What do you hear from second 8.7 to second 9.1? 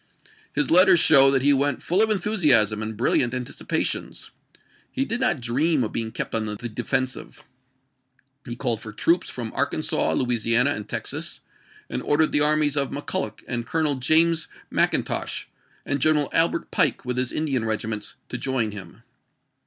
for